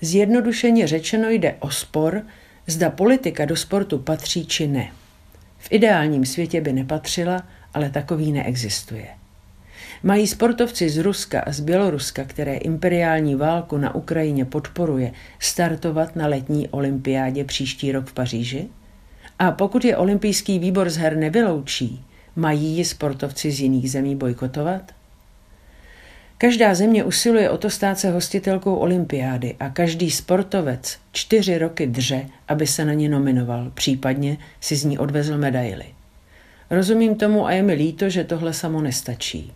[0.00, 2.22] Zjednodušeně řečeno jde o spor,
[2.66, 4.90] zda politika do sportu patří či ne.
[5.58, 7.42] V ideálním světě by nepatřila,
[7.74, 9.06] ale takový neexistuje.
[10.02, 16.26] Mají sportovci z Ruska a z Běloruska, které imperiální válku na Ukrajině podporuje, startovat na
[16.26, 18.68] letní olympiádě příští rok v Paříži?
[19.38, 22.04] A pokud je olympijský výbor z her nevyloučí,
[22.36, 24.97] mají ji sportovci z jiných zemí bojkotovat?
[26.40, 32.26] Každá země usiluje o to stát se hostitelkou olympiády a každý sportovec čtyři roky dře,
[32.48, 35.84] aby se na ně nominoval, případně si z ní odvezl medaily.
[36.70, 39.52] Rozumím tomu a je mi líto, že tohle samo nestačí.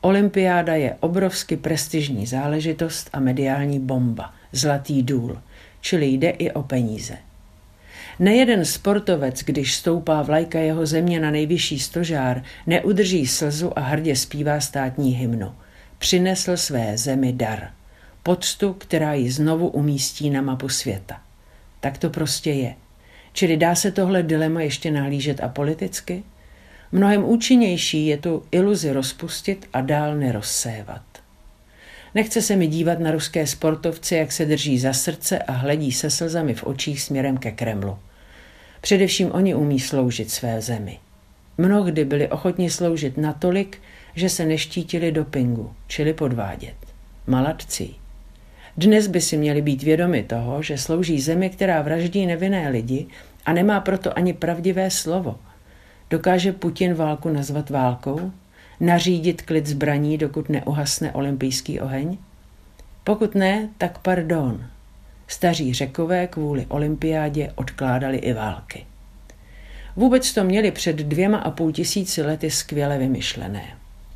[0.00, 5.38] Olympiáda je obrovsky prestižní záležitost a mediální bomba, zlatý důl,
[5.80, 7.16] čili jde i o peníze.
[8.18, 14.60] Nejeden sportovec, když stoupá vlajka jeho země na nejvyšší stožár, neudrží slzu a hrdě zpívá
[14.60, 15.52] státní hymnu.
[16.02, 17.70] Přinesl své zemi dar.
[18.22, 21.20] Poctu, která ji znovu umístí na mapu světa.
[21.80, 22.74] Tak to prostě je.
[23.32, 26.22] Čili dá se tohle dilema ještě nahlížet a politicky?
[26.92, 31.02] Mnohem účinnější je tu iluzi rozpustit a dál nerozsévat.
[32.14, 36.10] Nechce se mi dívat na ruské sportovce, jak se drží za srdce a hledí se
[36.10, 37.98] slzami v očích směrem ke Kremlu.
[38.80, 40.98] Především oni umí sloužit své zemi.
[41.58, 43.78] Mnohdy byli ochotni sloužit natolik,
[44.14, 46.76] že se neštítili dopingu, čili podvádět.
[47.26, 47.96] Maladcí.
[48.76, 53.06] Dnes by si měli být vědomi toho, že slouží zemi, která vraždí nevinné lidi
[53.46, 55.38] a nemá proto ani pravdivé slovo–
[56.12, 58.32] Dokáže Putin válku nazvat válkou?
[58.80, 62.18] Nařídit klid zbraní, dokud neuhasne olympijský oheň?
[63.04, 64.66] Pokud ne, tak pardon.
[65.26, 68.86] Staří řekové kvůli olympiádě odkládali i války.
[69.96, 73.64] Vůbec to měli před dvěma a půl tisíci lety skvěle vymyšlené.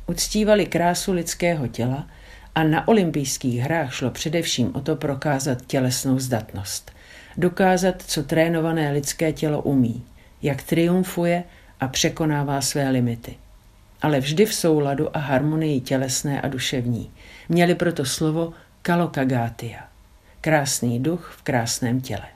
[0.07, 2.07] Uctívali krásu lidského těla
[2.55, 6.91] a na olympijských hrách šlo především o to prokázat tělesnou zdatnost.
[7.37, 10.05] Dokázat, co trénované lidské tělo umí,
[10.41, 11.43] jak triumfuje
[11.79, 13.35] a překonává své limity.
[14.01, 17.11] Ale vždy v souladu a harmonii tělesné a duševní.
[17.49, 19.87] Měli proto slovo kalokagatia,
[20.41, 22.27] krásný duch v krásném těle.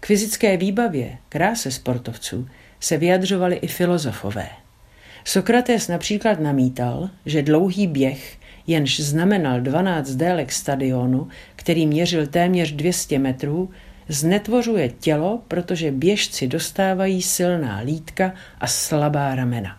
[0.00, 2.48] K fyzické výbavě, kráse sportovců,
[2.80, 4.61] se vyjadřovali i filozofové.
[5.24, 13.18] Sokrates například namítal, že dlouhý běh, jenž znamenal 12 délek stadionu, který měřil téměř 200
[13.18, 13.70] metrů,
[14.08, 19.76] znetvořuje tělo, protože běžci dostávají silná lítka a slabá ramena.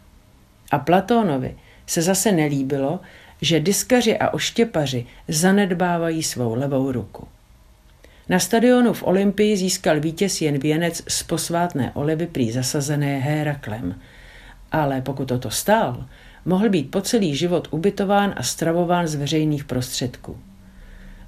[0.71, 1.55] A Platónovi
[1.87, 2.99] se zase nelíbilo,
[3.41, 7.27] že diskaři a oštěpaři zanedbávají svou levou ruku.
[8.29, 13.95] Na stadionu v Olympii získal vítěz jen věnec z posvátné olivy prý zasazené Héraklem.
[14.73, 16.05] Ale pokud toto stál,
[16.45, 20.37] mohl být po celý život ubytován a stravován z veřejných prostředků.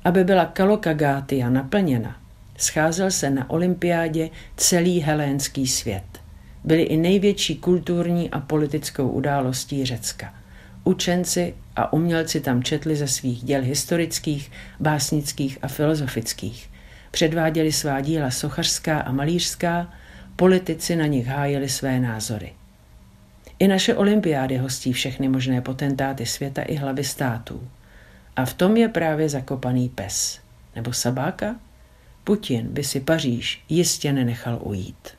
[0.04, 2.16] Aby byla kalokagátia naplněna,
[2.58, 6.04] Scházel se na olympiádě celý helénský svět.
[6.64, 10.34] Byli i největší kulturní a politickou událostí Řecka.
[10.84, 16.70] Učenci a umělci tam četli ze svých děl historických, básnických a filozofických.
[17.12, 19.94] Předváděli svá díla sochařská a malířská,
[20.36, 22.54] politici na nich hájili své názory.
[23.60, 27.70] I naše olympiády hostí všechny možné potentáty světa i hlavy států.
[28.36, 30.40] A v tom je právě zakopaný pes.
[30.76, 31.56] Nebo sabáka?
[32.24, 35.10] Putin by si Paříž jistě nenechal ujít.